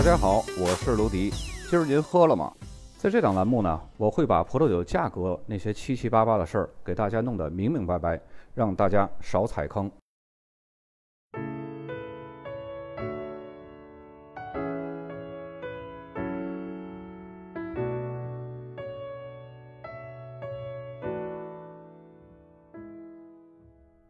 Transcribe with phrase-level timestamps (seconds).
[0.00, 1.28] 大家好，我是卢迪。
[1.68, 2.50] 今儿您喝了吗？
[2.96, 8.18] 在这档栏目呢，我会把葡萄酒价格那些七七八八的事儿给大家弄得明明白白，
[8.54, 9.90] 让大家少踩坑。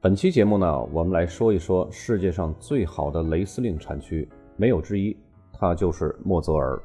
[0.00, 5.16] 本期节目呢，我们来说一说世界上最好的雷司令产区，没有之一，
[5.60, 6.80] 它就是莫泽尔。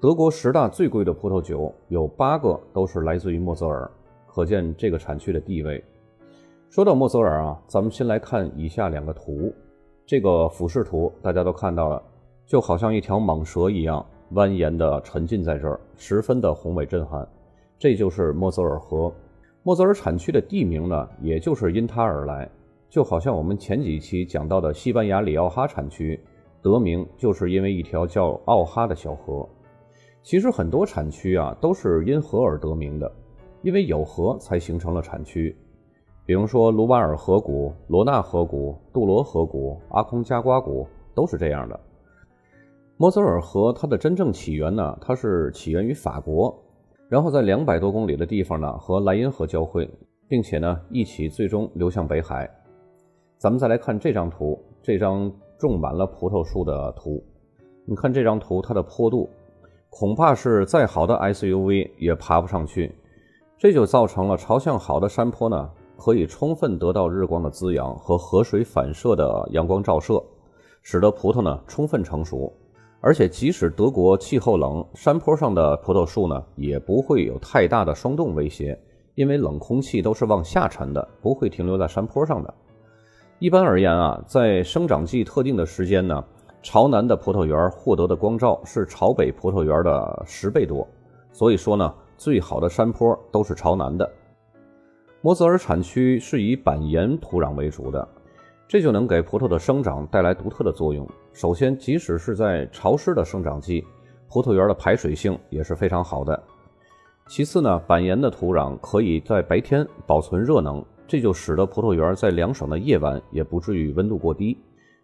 [0.00, 3.88] 德国十大最贵的葡萄酒有八个都是来自于莫泽尔，
[4.26, 5.82] 可见这个产区的地位。
[6.68, 9.54] 说到莫泽尔啊，咱们先来看以下两个图。
[10.04, 12.02] 这个俯视图大家都看到了，
[12.44, 17.26] 就好像一条蟒蛇一样蜿蜒的沉浸在这儿，十分的宏伟震撼。
[17.78, 19.12] 这就是莫泽尔河。
[19.62, 22.50] 莫泽尔产区的地名呢，也就是因它而来，
[22.90, 26.20] 就好像我们前几期讲到的西班牙里奥哈产区，
[26.64, 29.46] 得名就是因为一条叫奥哈的小河。
[30.22, 33.12] 其实很多产区啊都是因河而得名的，
[33.60, 35.54] 因为有河才形成了产区。
[36.24, 41.78] 比如说卢瓦尔河谷、罗纳河谷、杜罗河谷、阿空加瓜谷都是这样的。
[42.96, 46.58] 莫泽尔河它的真正起源呢，它是起源于法国。
[47.10, 49.86] 然后在两百多公里的地方呢，和莱茵河交汇，
[50.26, 52.50] 并且呢一起最终流向北海。
[53.36, 57.22] 咱们再来看这张图，这张种满了葡萄树的图。
[57.86, 59.28] 你看这张图，它的坡度
[59.90, 62.94] 恐怕是再好的 SUV 也爬不上去。
[63.58, 70.22] 这就造成了朝向好的山坡呢，可以充分得到日光的滋养和河水反射的阳光照射，
[70.82, 72.52] 使得葡萄呢充分成熟。
[73.00, 78.78] 而且，即使德国气候冷，山坡上的葡萄树呢也不会有太大的霜冻威胁，
[79.14, 82.52] 因为冷空气都是往下沉的，不会停留在山坡上的。
[83.38, 86.24] 一般而言啊，在生长季特定的时间呢，
[86.62, 90.86] 朝南的葡萄园获得的光照是朝北葡萄园的十倍多。
[91.32, 94.10] 所以说呢，最好的山坡都是朝南的。
[95.20, 98.06] 摩泽尔产区是以板岩土壤为主的。
[98.66, 101.06] 这就能给葡萄的生长带来独特的作用。
[101.32, 103.84] 首先，即使是在潮湿的生长季，
[104.28, 106.42] 葡萄园的排水性也是非常好的。
[107.26, 110.82] 其次呢，板岩的土壤可以在白天保存热能，
[111.14, 114.58] 这就使得葡萄园在凉爽的夜晚也不至于温度过低。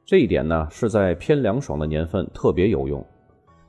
[0.04, 3.00] 这一点呢，是在偏凉爽的年份特别有用。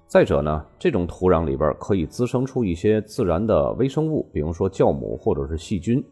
[0.07, 6.03] 再者呢，这种土壤里边可以滋生出一些自然的微生物，比如说酵母或者是细菌。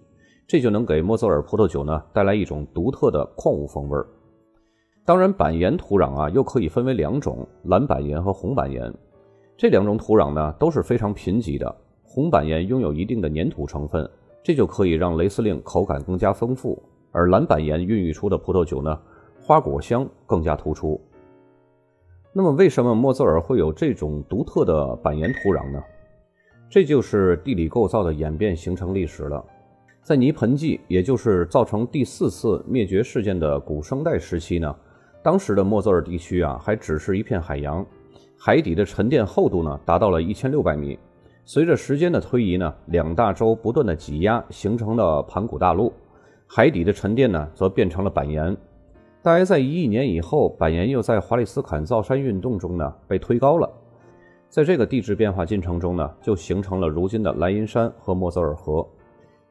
[0.46, 3.98] 这就能给莫泽尔葡萄酒呢带来一种独特的矿物风味。
[5.04, 8.94] 当然，板岩土壤啊又可以分为两种：蓝板岩和红板岩。
[9.58, 11.76] 这两种土壤呢都是非常贫瘠的。
[12.04, 14.08] 红板岩拥有一定的粘土成分，
[14.44, 19.00] 这就可以让雷司令口感更加丰富；而蓝板岩孕育出的葡萄酒呢，
[19.42, 21.00] 花果香更加突出。
[22.32, 25.84] 那么，为什么莫泽尔会有这种独特的板岩土壤呢？
[26.70, 29.44] 这就是地理构造的演变形成历史了。
[30.04, 34.76] 在泥盆纪，也就是造成第四次灭绝事件的古生代时期呢，
[35.22, 37.86] 当时的莫泽尔地区啊，还只是一片海洋，
[38.38, 40.98] 海底的沉淀厚度呢，达到了一千六百米。
[41.52, 45.92] 随着时间的推移呢，两大洲不断的挤压，形成了盘古大陆，
[46.46, 48.56] 海底的沉淀呢，则变成了板岩。
[49.24, 53.68] 大约在一亿年以后，板岩又在华利斯坎造山运动中呢，被推高了。
[54.48, 58.88] 在这个地质变化进程中呢，就形成了如今的莱茵山和莫泽尔河。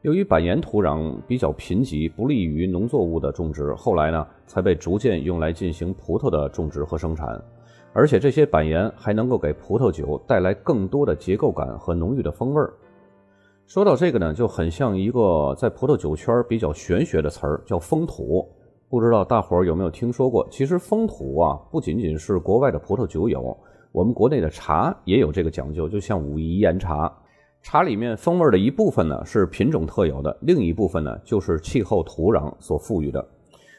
[0.02, 7.42] 由于板岩土壤比较贫瘠，不利于农作物的种植，后来呢才被逐渐用来进行葡萄的种植和生产。
[7.92, 12.72] 而且这些板岩还能够给葡萄酒带来更多的结构感和浓郁的风味儿。
[13.66, 18.48] 说到这个呢，就很像一个在葡萄酒圈比较玄学的词儿，叫风土。
[18.88, 20.48] 不知道大伙儿有没有听说过？
[20.50, 23.54] 其实风土啊，不仅仅是国外的葡萄酒有，
[23.92, 27.12] 我们国内的茶也有这个讲究，就像武夷岩茶。
[27.60, 33.22] 茶里面风味的一部分呢是品种特有的，另一部分呢就是气候土壤所赋予的。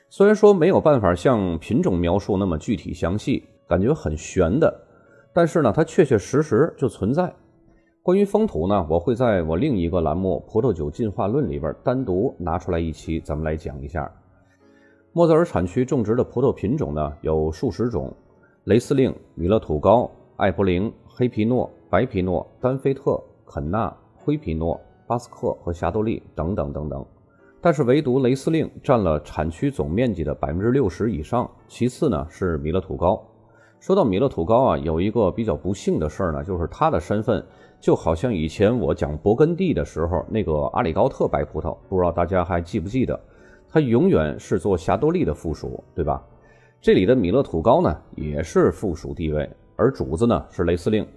[0.09, 4.74] 虽然说没有办法像品种描述那么具体详细，感觉很玄的，
[5.31, 7.33] 但是呢它确确实实就存在。
[8.01, 14.12] 关于风土呢，我会在我另一个栏目《葡萄酒进化论》里边单独拿出来一期，咱们来讲一下。
[15.13, 18.12] 莫泽尔产区种植的葡萄品种呢有数十种：
[18.63, 23.22] 雷司令、米勒土高、艾伯灵、黑皮诺、白皮诺、丹菲特。
[23.51, 27.04] 肯纳、灰皮诺、巴斯克和霞多丽等等等等，
[27.60, 31.50] 但是唯独雷司令占了产区总面积的百分之六十以上。
[31.68, 33.19] 其次呢是米勒土高。
[33.79, 37.43] 说到米勒土高啊，有一个比较不幸的事儿呢，就是他的身份
[37.79, 43.17] 就好像以前我讲勃艮第的时候那个阿里高特白葡萄，不知道大家还记不记得？
[43.69, 46.21] 他永远是做霞多丽的附属，对吧？
[46.81, 49.49] 这里的米勒土高呢也是附属地位。
[49.77, 51.07] 而主子呢是雷司令。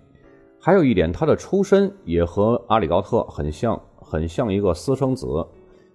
[0.61, 5.27] 还有一点，他的出身也和阿里高特很像，很像一个私生子。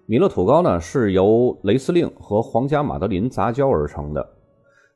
[0.04, 4.28] 米勒土高呢是由雷司令和皇家马德琳杂交而成的。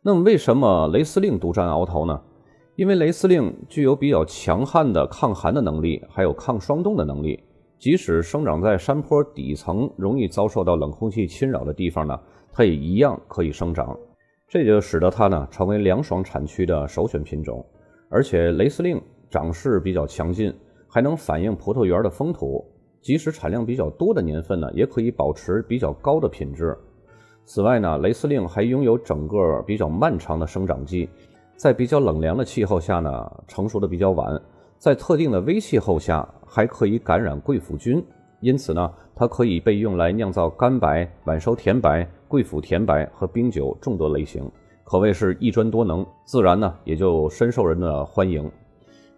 [0.04, 2.20] 那么为什么雷司令独占鳌头呢？
[2.74, 7.40] 因为雷司令具有比较强悍的抗寒的能力，还有抗霜冻的能力。
[7.78, 12.18] 即使生长在山坡底层、容易遭受到冷空气侵扰的地方呢，
[12.50, 13.96] 它也一样可以生长。
[14.48, 17.64] 这就使得它呢成为凉爽产区的首选品种。
[18.10, 19.00] 而且雷司令
[19.30, 20.52] 长势比较强劲，
[20.88, 22.64] 还能反映葡萄园的风土。
[23.00, 26.76] 即使产量比较多的年份呢，也可以保持比较高的品质。
[27.44, 31.08] 此外呢，雷司令还拥有整个比较漫长的生长季，
[31.56, 34.40] 在比较冷凉的气候下呢，成熟的比较晚。
[34.78, 38.04] 在特定的微气候下，还可以感染贵腐菌，
[38.40, 44.50] 因此呢，它可以被用来酿造干白、晚熟甜白、贵腐甜白和冰酒众多类型，
[44.82, 48.50] 可谓是一专多能，自然呢也就深受人的欢迎。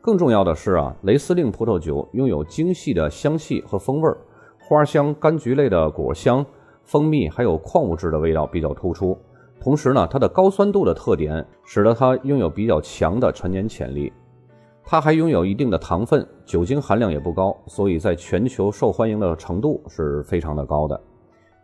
[0.03, 4.19] 更重要的是啊，雷司令葡萄酒拥有精细的香气和风味儿，
[4.61, 6.45] 花香、柑橘类的果香、
[6.85, 9.19] 蜂蜜还有矿物质的味道比较突出，
[9.61, 14.13] 同时呢，它的高酸度的特点使得它拥有比较强的陈年潜力。
[14.85, 21.01] 它还拥有一定的糖分，酒精含量也不高，所以在全球受欢迎的程度是非常的高的。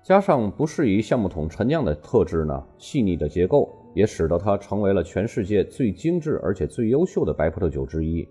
[0.02, 8.26] 加上不适宜橡木桶陈酿的特质呢，细腻的结构也使得它成为了全世界最精致而且最优秀的白葡萄酒之一。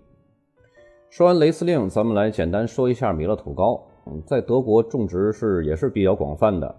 [1.12, 3.80] 说完雷司令，咱们来简单说一下米勒土高。
[4.26, 6.76] 在德国种植是也是比较广泛的。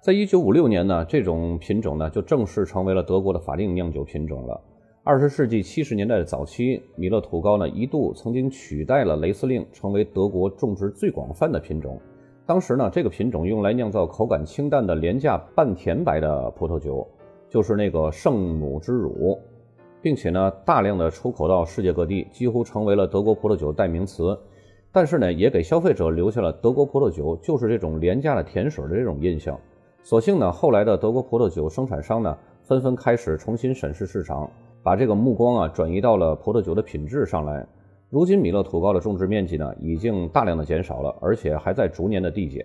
[0.00, 4.60] 在一九五六年呢，这种品种呢就正式成为了德国的法定酿酒品种了。
[5.02, 11.98] 二十世纪七十年代的早期，米勒土高呢一度曾经取代了雷司令，成为德国种植最广泛的品种。
[12.46, 17.06] 当时呢，这个品种用来酿造口感清淡的廉价半甜白的葡萄酒，
[17.48, 19.38] 就是那个圣母之乳，
[20.00, 24.38] 并且呢，大量的出口到世界各地，几乎成为了德国葡萄酒代名词。
[24.90, 29.58] 但是呢，也给消费者留下了德国葡萄酒就是这种廉价的甜水的这种印象。
[30.02, 34.50] 所幸呢，后来的德国葡萄酒生产商呢，纷纷开始重新审视市场。
[34.80, 37.66] 把这个目光啊转移到了葡萄酒的品质上来。
[38.08, 42.64] 如今米勒土高的种植面积呢已经大量的减少了，而且还在逐年的递减。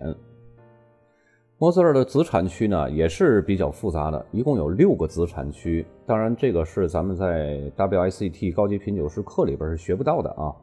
[1.57, 5.85] 莫泽尔的子产区呢也是比较复杂的，一共有六个子产区。
[6.05, 10.53] 当然，这个是咱们在 WSET 高级品酒师课里边是学不到的啊。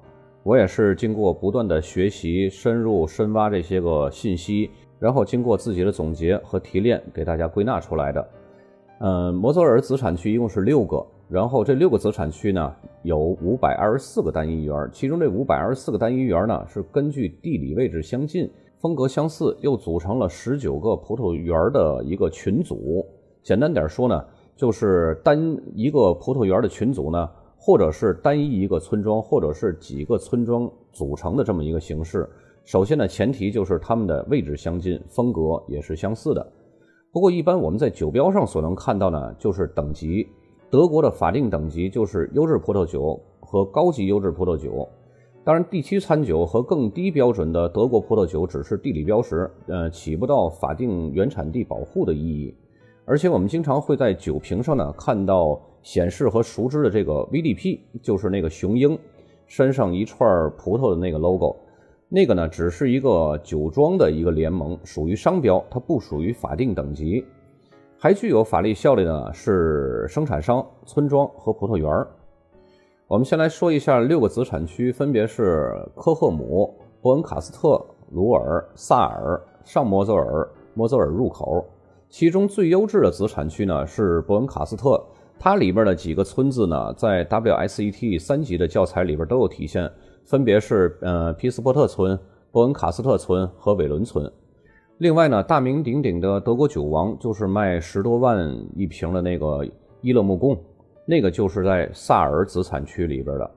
[0.42, 8.28] 我也是经过不断的学习、深入深挖这些个信息，然后经过自己的总结和提炼，给大家归纳出来的。
[9.00, 11.04] 嗯，摩泽尔子产区一共是六个。
[11.28, 23.06] 然后这六个子产区呢，有五百二十四个单一园，其中这五百二十四个单一园呢，是根据地理位置相近、风格相似，又组成了十九个葡萄园的一个群组。
[23.42, 24.25] 简单点说呢，
[24.56, 25.38] 就是单
[25.75, 27.31] 一个葡萄园的群组呢，
[27.62, 32.27] 或者是单一一个村庄，或者是几个村庄组成的这么一个形式。
[32.65, 36.53] 首先呢，前提就是它们的位置相近，风格也是相似的。
[37.12, 40.27] 不过一般我们在酒标上所能看到呢，就是等级。
[40.71, 44.89] 德国的法定等级就是优质葡萄酒和高级优质葡萄酒，
[45.45, 52.55] 当然地区餐酒和更低标准的德国葡萄酒只是地理标识，呃，起不到法定原产地保护的意义。
[53.11, 58.97] 而且我们经常会在酒瓶上呢看到显示和熟知的这个 VDP，就是那个雄鹰
[59.49, 61.57] 身上一串葡萄的那个 logo，
[62.09, 67.25] 那个呢只是一个酒庄的一个联盟，属于商标，它不属于法定等级。
[67.99, 72.07] 还具有法律效力的是生产商、村庄和葡萄园
[73.09, 81.67] 我们先来说一下六个子产区，分别是科赫姆、伯恩卡斯特、鲁尔、萨尔、上摩泽尔、摩泽尔入口。
[82.11, 85.00] 其中最优质的子产区呢是伯恩卡斯特，
[85.38, 89.88] 它里边的几个村子呢，在 WSET 三级的教材里边都有体现，
[90.25, 92.19] 分别是呃皮斯波特村、
[92.50, 94.31] 伯恩卡斯特村和韦伦村。
[94.99, 99.64] 另外呢，大名鼎鼎的德国酒王就是卖十多万一瓶的那个
[100.00, 100.61] 伊勒木贡，
[101.07, 103.49] 那个就是在萨尔子产区里边的。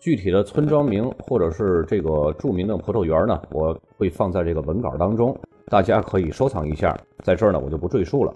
[0.00, 5.38] 具体的村庄名或者是这个著名的葡萄园呢，我会放在这个文稿当中，
[5.70, 6.98] 大家可以收藏一下。
[7.22, 8.34] 在这儿呢，我就不赘述了。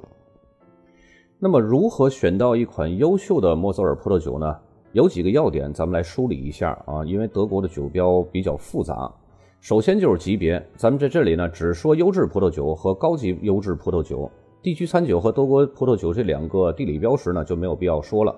[1.41, 4.57] 那么，如何选到一款优秀的莫泽尔葡萄酒呢？
[4.93, 9.13] 有几个要点，咱们来梳理一下啊，因为德国的酒标比较复杂。
[9.61, 14.31] 首先就是级别，咱们在这里呢只说优质葡萄酒和高级优质葡萄酒，
[14.63, 18.33] 地区餐酒和德国葡萄酒这两个地理标识呢就没有必要说了。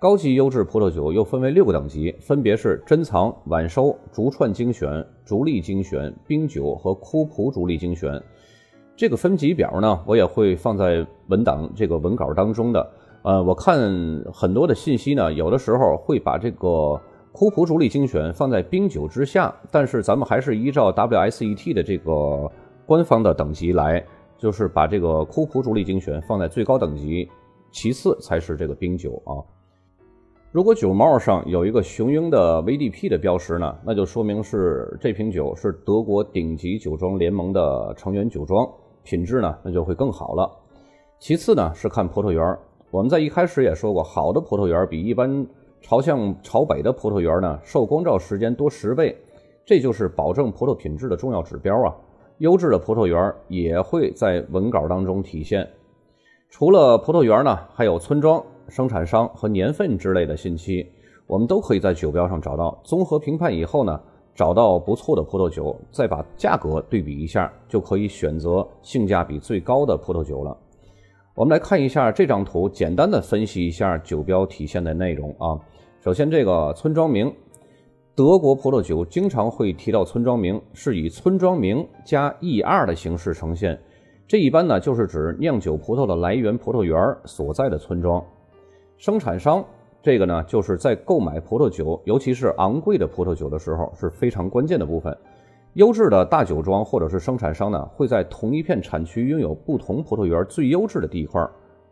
[0.00, 8.22] 高级优质葡萄酒又分为六个等级，分别是珍藏、晚收、竹串精选、竹粒精选、冰酒和枯普竹粒精选。
[8.94, 12.86] 这个分级表呢，我也会放在文档这个文稿当中的。
[13.22, 13.80] 呃，我看
[14.30, 17.00] 很多的信息呢，有的时候会把这个
[17.32, 22.50] 库普主力精选放在冰酒之下，但是咱们还是依照 WSET 的这个
[22.84, 24.04] 官方的等级来，
[24.36, 27.26] 就是把这个库普主力精选放在最高等级，
[27.72, 29.40] 其次才是这个冰酒啊。
[30.54, 38.64] 如果酒帽上有一个雄鹰的 VDP 的标识呢，那就说明是这瓶酒是德国顶级酒庄联盟的成员酒庄，
[39.02, 40.48] 品质呢那就会更好了。
[41.18, 42.56] 其次呢是看葡萄园。
[42.92, 45.44] 我们在一开始也说过，好的葡萄园比一般
[45.82, 49.18] 朝向朝北的葡萄园呢，受光照时间多十倍，
[49.66, 51.92] 这就是保证葡萄品质的重要指标啊。
[52.38, 55.68] 优质的葡萄园也会在文稿当中体现。
[56.48, 60.86] 除了葡萄园呢，还有村庄、生产商和年份之类的信息，
[61.26, 62.78] 我们都可以在酒标上找到。
[62.84, 64.00] 综合评判以后呢，
[64.34, 70.56] 找到不错的葡萄酒，再把价格对比一下，就可以选择性价比最高的葡萄酒了。
[71.34, 75.58] 我们来看一下这张图，简单的分析一下酒标体现的内容啊。
[76.00, 77.32] 首先，这个村庄名，
[78.14, 83.76] 德国葡萄酒经常会提到村庄名，是以村庄名加 ER 的形式呈现。
[84.28, 88.24] 这一般呢就是指酿酒葡萄的来源葡萄园所在的村庄。
[88.96, 89.64] 生产商，
[90.02, 95.16] 这个呢就是在购买葡萄酒，尤其是昂贵的葡萄酒的时候是非常关键的部分。
[95.74, 101.44] 优质的大酒庄或者是生产商呢，会在同一片产区拥有不同葡萄园最优质的地块。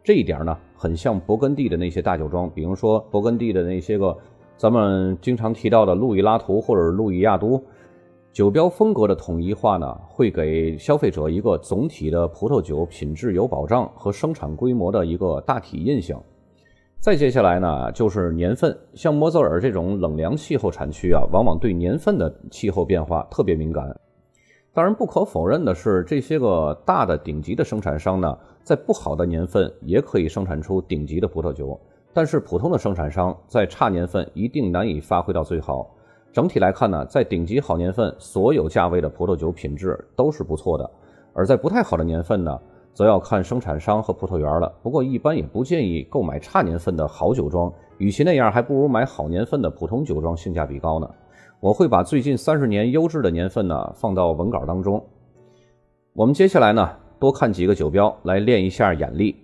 [0.04, 4.16] 这一点呢，很像勃艮第的那些大酒庄，比如说勃艮第的那些个
[4.56, 7.60] 咱们经常提到的路易拉图或者路易亚都。
[8.32, 16.22] 酒标风格的统一化呢，会给消费者一个总体的葡萄酒品质有保障和生产规模的一个大体印象。
[17.02, 18.78] 再接下来呢，就是年份。
[18.94, 23.92] 像莫泽尔这种冷凉气候产区啊，往往对年份的气候变化特别敏感。
[24.72, 31.76] 当然，不可否认的是，这些个大的顶级的生产商呢，在不好的年份也可以生产出顶级的葡萄酒。
[32.12, 35.92] 但是，普通的生产商在差年份一定难以发挥到最好。
[36.32, 40.88] 整体来看呢，在顶级好年份，所有价位的葡萄酒品质都是不错的；
[41.32, 42.56] 而在不太好的年份呢，
[42.92, 44.72] 则要看生产商和葡萄园了。
[44.82, 51.08] 不过一般也不建议购买差年份的好酒庄，与其那样，还不如买好年份的普通酒庄，性价比高呢。
[51.60, 55.02] 我会把最近三十年优质的年份呢放到文稿当中。
[56.12, 59.36] 我们接下来呢多看几个酒标来练一下眼力。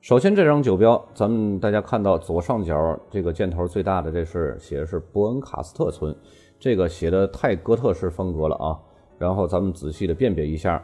[0.00, 6.14] 首先这张酒标，咱们大家看到左上角这个箭头最大的，这是写的是伯恩卡斯特村，
[6.58, 8.78] 这个写的太哥特式风格了啊。
[9.18, 10.82] 然后咱们仔细的辨别一下。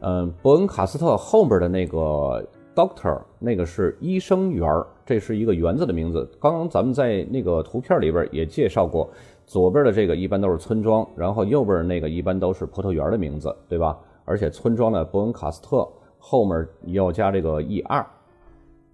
[0.00, 4.70] 嗯，伯恩卡斯特后边的那个 Doctor，那个是医生园
[5.04, 6.28] 这是一个园子的名字。
[6.38, 9.08] 刚刚咱们在那个图片里边也介绍过，
[9.46, 13.98] 左边的这个一般都是村庄，然后右边那个一般都是葡萄园的名字，对吧？
[14.24, 15.88] 而且村庄的伯恩卡斯特
[16.18, 18.04] 后面要加这个 er，，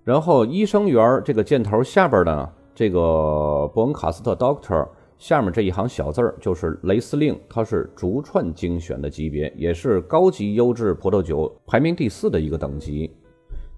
[0.04, 4.86] 然后医生园这个箭头下边呢，这个伯恩卡斯特 Doctor。
[5.22, 13.08] 下面这一行小字儿就是雷司令，它是逐串精选的级别，也是高级优质葡萄酒排名第四的一个等级。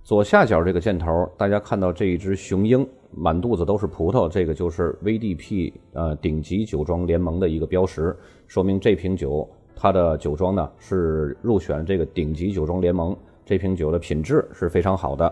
[0.03, 9.47] 左下角这个箭头，大家看到这一只雄鹰，满肚子都是葡萄，这个就是 VDP 呃顶级酒庄联盟的一个标识，说明这瓶酒
[9.77, 15.31] 它的酒庄呢是入选这个顶级酒庄联盟，这瓶酒的品质是非常好的。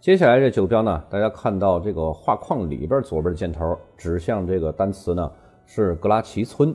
[0.00, 5.28] 接下来这九标呢，大家看到这个画框里边左边的箭头指向这个单词呢
[5.66, 6.72] 是格拉奇村，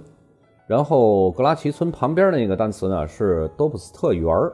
[0.67, 4.51] 然后格拉奇村旁边那个单词呢是多普斯特园儿，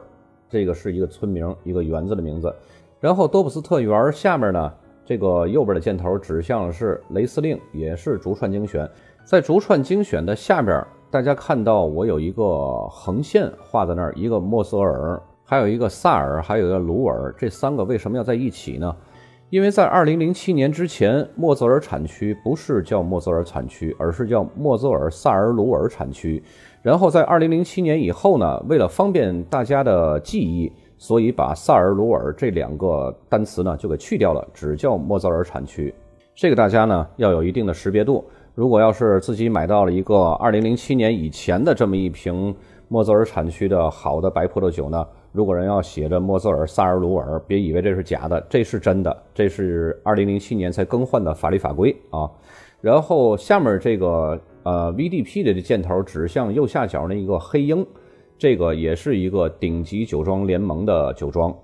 [0.48, 2.54] 这个是一个村名，一个园子的名字。
[3.00, 4.72] 然后多普斯特园下面呢，
[5.04, 8.88] 这个右边的箭头指向是雷司令，也是逐串精选。
[9.24, 15.20] 在逐串精选的下边，大家看到我有一个横线画在那儿，一个莫泽尔。
[15.50, 18.94] 还有一个萨尔，还有一个鲁尔，这三个为什么要在一起呢？
[19.48, 26.40] 因为在二零零七年之前，莫泽尔产区不是叫莫泽尔产区，而是叫莫泽尔萨尔鲁尔产区。
[26.82, 35.92] 然后在二零零七年以后呢，为了方便大家的记忆，所以把萨尔鲁尔这两个单词呢就给去掉了，只叫莫泽尔产区。
[36.32, 38.24] 这个大家呢要有一定的识别度。
[38.54, 42.54] 如果要是自己买到了一个二零零七年以前的这么一瓶
[42.86, 45.04] 莫泽尔产区的好的白葡萄酒呢？
[45.32, 52.28] 如果人要写着莫泽尔萨尔鲁尔，别以为这是假的，这是真的，这是二零零七年才更换的法律法规啊。
[52.80, 57.86] 然后下面这个呃 VDP 的这箭头指向右下角那一个黑鹰，
[58.38, 61.54] 这个也是一个顶级酒庄联盟的酒庄。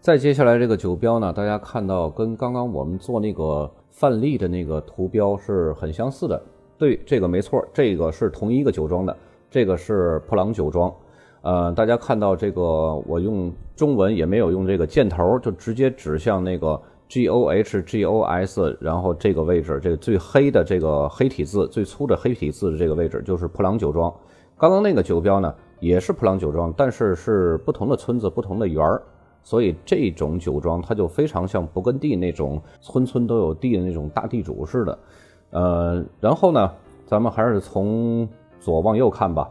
[0.00, 6.40] 再接下来这个酒标呢，大家看到跟刚刚我们做那个范例的那个图标是很相似的。
[6.78, 9.14] 对，这个没错，这个是同一个酒庄的，
[9.50, 10.90] 这个是普朗酒庄。
[11.42, 12.62] 呃，大家看到这个，
[13.06, 24.12] 我用中文也没有用这个箭头，就直接指向那个 G O H G O S，然后这个位置，这个最黑的这个黑体字，最粗的黑体字的这个位置就是普朗酒庄。
[24.58, 29.00] 刚刚那个酒标呢，也是普朗酒庄，但是是不同的村子、不同的园儿，
[29.44, 34.98] 所以这种酒庄它就非常像勃艮第那种村村都有地的那种大地主似的。
[35.50, 36.72] 呃，然后呢，
[37.06, 38.28] 咱们还是从
[38.58, 39.48] 左往右看吧。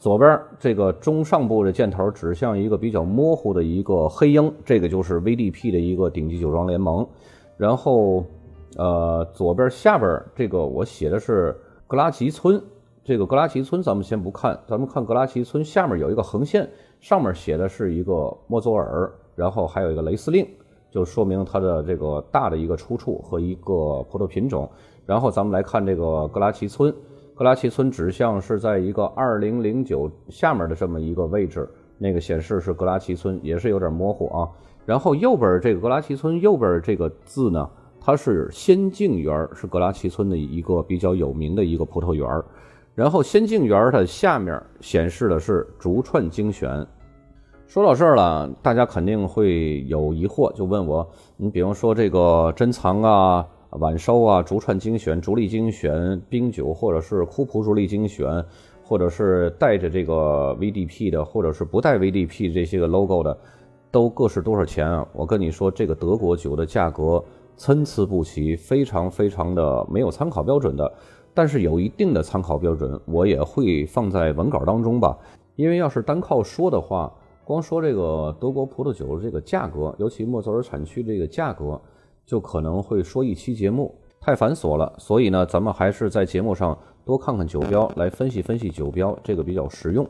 [0.00, 7.06] 左边这个中上部的箭头指向一个比较模糊的一个黑鹰，这个就是 VDP 的一个顶级酒庄联盟。
[7.58, 8.24] 然后，
[8.78, 11.54] 呃，左边下边这个我写的是
[11.86, 12.62] 格拉奇村，
[13.04, 16.66] 这个格拉奇村咱们先不看，咱们看格拉奇村下面有一个横线，
[16.98, 20.48] 上面写的是一个莫佐尔，然后还有一个雷司令，
[20.90, 24.66] 就说明它的这个大的一个出处和一个葡萄品种。
[25.04, 26.90] 然后咱们来看这个格拉奇村。
[27.40, 31.66] 格拉奇村指向是在一个二零零九下面的这么一个位置，
[31.96, 34.46] 那个显示是格拉奇村，也是有点模糊啊。
[34.84, 37.66] 然后右边这个格拉奇村右边这个字呢，
[37.98, 42.28] 它是仙境园，是格拉奇村的一个比较有名的一个葡萄园。
[42.94, 46.86] 然后仙境园的下面显示的是竹串精选。
[47.66, 53.46] 说到这儿了，大家肯定会有疑惑，就问我，你比方说这个珍藏啊。
[53.78, 58.44] 晚收啊，竹串精选、竹粒精选、冰酒，或者是库普竹粒精选，
[58.82, 63.38] 或者是带着这个 VDP 的，或者是不带 VDP 这些个 logo 的，
[63.92, 65.06] 都各是多少钱啊？
[65.12, 67.22] 我跟你说，这个德国酒的价格
[67.56, 70.92] 参差不齐，非常非常的没有参考标准的。
[71.32, 75.16] 但是有一定的参考标准，我也会放在文稿当中吧。
[75.54, 77.12] 因为要是单靠说的话，
[77.44, 81.80] 光说这个德国葡萄酒的这个价格，尤其莫泽尔产区这个价格。
[82.30, 90.06] 就可能会说一期节目太繁琐了，所以呢，咱们还是在节目上多看看酒标，来分析分析酒标，这个比较实用。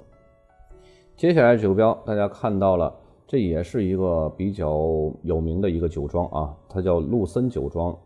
[1.17, 2.95] 接下来酒标大家看到了，
[3.27, 4.69] 这也是一个比较
[5.23, 7.97] 有名的一个酒庄啊，它叫陆森酒庄。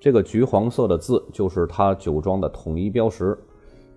[0.00, 3.36] 这个橘黄色的字就是它酒庄的统一标识。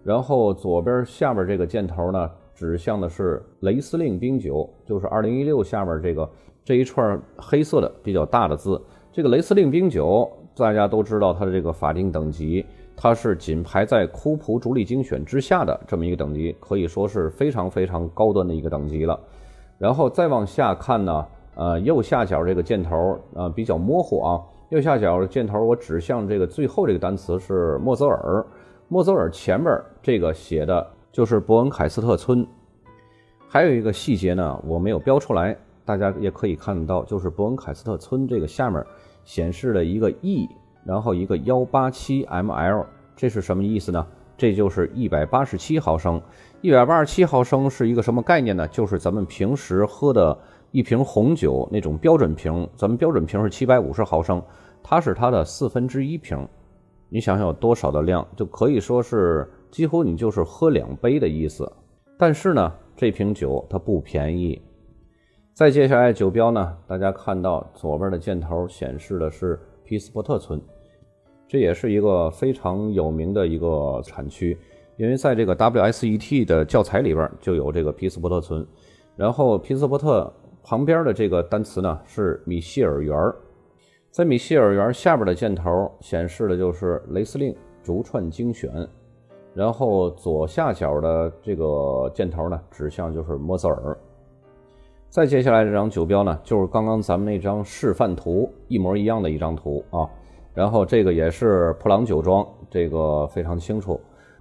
[0.04, 6.30] 然后左边下边这个箭头呢，指向的是雷司令冰酒，就是2016下面这个
[6.66, 8.82] 这一串黑色的比较大的字。
[9.14, 19.20] 这个雷司令冰酒，大家都知道它的这个法定等级，它是仅排在库普主力精选之下的这么一个等级，可以说是非常非常高端的一个等级了。
[19.78, 28.46] 然后再往下看呢，呃，右下角这个箭头啊比较模糊啊，右下角箭头我指向这个最后这个单词是莫泽尔，
[28.88, 32.48] 莫泽尔前面这个写的就是伯恩凯斯特村。
[33.50, 35.58] 还有一个细节呢，我没有标出来，
[35.92, 38.82] 大家也可以看得到，就是伯恩凯斯特村这个下面。
[39.24, 40.50] 显示了一个 E，
[40.84, 44.08] 然后一个幺八七 mL，这是什么意思呢？
[44.36, 46.20] 这就是一百八十七毫升。
[46.62, 48.68] 一百八十七毫升是一个什么概念呢？
[48.70, 50.36] 就是咱们平时喝的
[50.72, 54.42] 一瓶红酒那种标准瓶，咱们标准瓶是七百五十毫升，
[54.82, 56.48] 它是它的四分之一瓶。
[57.10, 61.72] 你想想有多少的量，就可以说是几乎你就是喝两杯的意思。
[62.18, 64.60] 但是呢，这瓶酒它不便宜。
[65.54, 66.78] 再接下来酒标呢？
[66.88, 70.60] 大家看到左边的箭头显示的是皮斯伯特村，
[71.46, 74.58] 这也是一个非常有名的一个产区，
[74.96, 78.66] 因为在这个 WSET 的教材里边就有这个皮斯伯特村。
[79.18, 80.34] 然后皮斯伯特
[80.64, 83.16] 旁边的这个单词呢是米歇尔园，
[84.10, 88.72] 在米歇尔园下边的箭头显示的就是雷司令竹串精选，
[89.54, 93.98] 然后左下角的这个箭头呢指向就是莫泽尔。
[95.12, 100.10] 再接下来这张酒标呢，就是刚刚咱们那张示范图一模一样的一张图啊。
[100.54, 104.00] 然后这个也是普朗酒庄，这个非常清楚。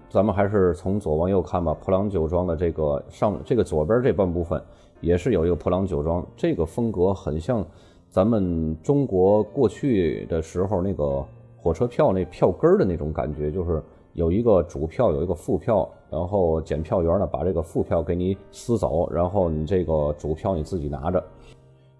[0.09, 1.75] 咱们还是从左往右看吧。
[1.83, 4.63] 普朗酒庄的这个上这个左边这半部分
[5.01, 7.65] 也是有一个普朗酒庄，这个风格很像
[8.07, 11.21] 咱们中国过去的时候那个
[11.57, 13.83] 火车票那票根的那种感觉，就是。
[14.13, 21.23] 有一个主票，有一个副票，然后检票员呢把这个副票给你撕走，然后你这个主票你自己拿着。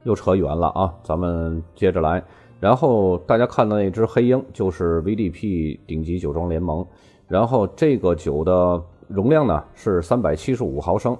[0.04, 2.24] 又扯远了啊，咱们接着来。
[2.60, 6.86] 然后大家看到那只黑鹰就是 VDP 顶级酒庄联盟，
[7.28, 11.16] 然后这个酒的容量呢是三百七十五毫升，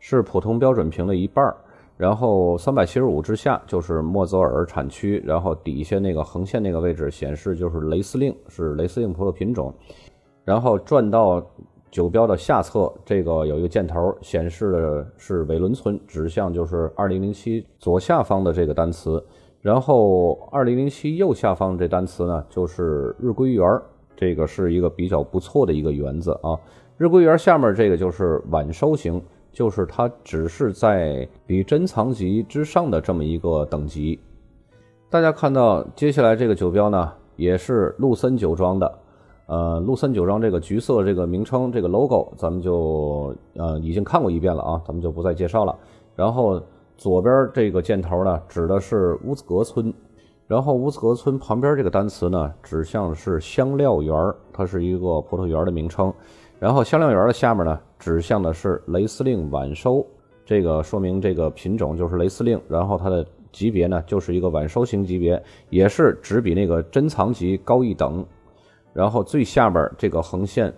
[0.00, 1.56] 是普通标准瓶的一半儿。
[1.96, 9.72] 然后三百七十五之下就是莫泽尔产区，然后底下那个横线那个位置显示就是雷司令，是雷司令葡萄品种。
[10.44, 11.40] 然后转到
[11.96, 19.24] 酒标的下侧，这个有一个箭头显示的是韦伦村，指向就是二零零七左下方的这个单词。
[19.62, 23.66] 然后二零零七右下方这单词呢，就是日归园，
[24.14, 26.52] 这个是一个比较不错的一个园子啊。
[26.98, 34.20] 日归园下面这个就是晚收型，就是它只是在比珍藏级之上的这么一个等级。
[35.08, 38.98] 大家看到接下来这个酒标呢，也是陆森酒庄的。
[39.46, 45.76] 呃，陆森酒庄这个橘色这个名称，这个 logo，咱们就呃已经看过一遍了啊，咱们就不再介绍了。
[46.16, 46.60] 然后
[46.96, 49.94] 左边这个箭头呢，指的是乌兹格村，
[50.48, 56.12] 然后乌兹格村旁边这个单词呢，指向是香料园它是一个葡萄园的名称。
[56.58, 60.04] 然后香料园的下面呢，指向的是雷司令晚收，
[60.44, 68.26] 这个说明这个品种就是雷司令，然后它的级别呢，就是一个晚收型级别，也是只比那个珍藏级高一等。
[68.96, 70.72] 然后最下边这个横线，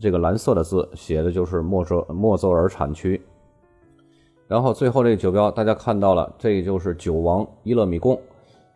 [0.00, 3.20] 这个蓝色的字写的就是莫泽莫泽尔产区。
[4.48, 8.18] 然后最后这个酒标大家看到了，这就是酒王伊勒米贡。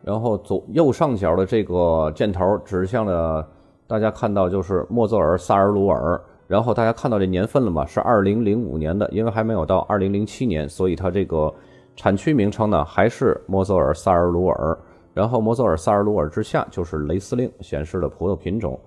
[0.03, 3.47] 然后左右上角的这个箭头指向了，
[3.87, 6.21] 大家看到就是莫泽尔萨尔鲁尔。
[6.45, 7.87] 然后大家看到这年份了吗？
[7.87, 11.51] 是二零零五年的，因为还没有到二零零七年，所以它这个
[11.95, 14.77] 产区名称呢还是莫泽尔萨尔鲁尔。
[15.15, 18.77] 然后摩泽尔萨尔鲁尔之下就是雷司令显示的葡萄品种，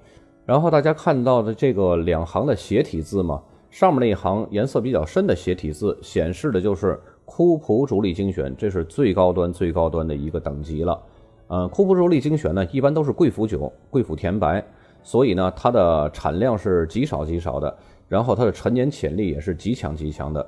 [0.44, 11.02] 然后大家看到的这个两行的斜体字嘛，上面那一行颜色比较深的斜体字显示的就是库普主力精选，这是最高端最高端的一个等级了。
[11.46, 14.62] 呃，库普主力精选呢一般都是贵腐酒、贵腐甜白，
[15.02, 17.74] 所以呢它的产量是极少极少的，
[18.06, 20.46] 然后它的陈年潜力也是极强极强的。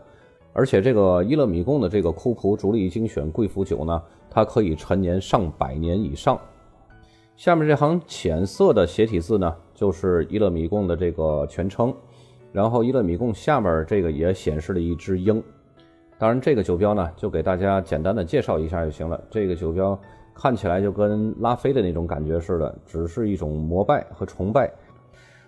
[0.52, 6.38] 而且这个伊勒米贡的这个库普主力精选贵腐酒呢，它可以陈年上百年以上。
[7.36, 11.94] 下面这行浅色的斜体字呢，就是伊勒米贡的这个全称。
[12.52, 15.42] 然后伊勒米贡下面这个也显示了一只鹰。
[16.18, 19.18] 当然，这个酒标呢，就给大家简单的介绍一下就行了。
[19.30, 19.98] 这个酒标
[20.34, 24.70] 看起来就跟拉菲的那种感觉似的，只是一种膜拜和崇拜。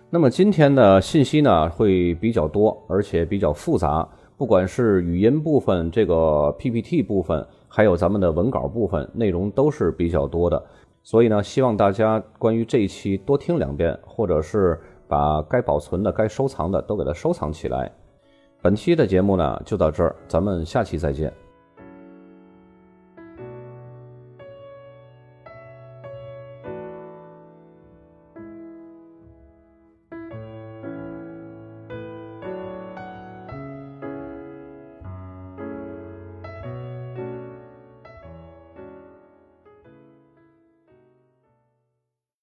[0.09, 4.07] 那么今天的信息呢，会比较多，而且比较复杂。
[4.37, 10.61] 不管是语音部分、这个 PPT 部分，还有咱们的文稿部分，内容都是比较多的。
[11.03, 17.91] 所以呢，希望大家关于这一期多听两遍，或者是把该保存的、该收藏的都给它收藏起来。
[18.61, 21.42] 本期的节目呢就到这儿，咱们下期再见。